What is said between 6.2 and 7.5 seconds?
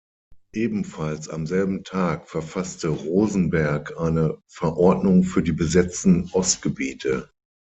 Ostgebiete.